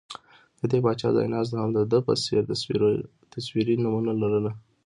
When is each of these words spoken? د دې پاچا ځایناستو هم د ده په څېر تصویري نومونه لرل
د 0.59 0.61
دې 0.71 0.79
پاچا 0.85 1.09
ځایناستو 1.17 1.55
هم 1.61 1.69
د 1.77 1.79
ده 1.91 1.99
په 2.07 2.13
څېر 2.23 2.41
تصویري 3.35 3.75
نومونه 3.83 4.11
لرل 4.21 4.45